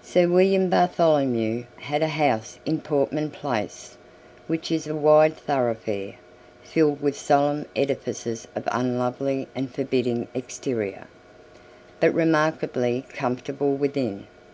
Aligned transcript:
Sir 0.00 0.28
William 0.28 0.70
Bartholomew 0.70 1.64
had 1.76 2.00
a 2.02 2.08
house 2.08 2.58
in 2.64 2.80
Portman 2.80 3.30
Place, 3.30 3.98
which 4.46 4.72
is 4.72 4.86
a 4.86 4.94
wide 4.94 5.36
thoroughfare, 5.36 6.14
filled 6.64 7.02
with 7.02 7.18
solemn 7.20 7.66
edifices 7.76 8.48
of 8.56 8.66
unlovely 8.72 9.48
and 9.54 9.70
forbidding 9.70 10.28
exterior, 10.32 11.06
but 12.00 12.14
remarkably 12.14 13.04
comfortable 13.12 13.74
within. 13.74 14.26